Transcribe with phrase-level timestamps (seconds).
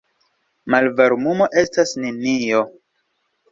[0.75, 2.65] Malvarmumo estas nenio.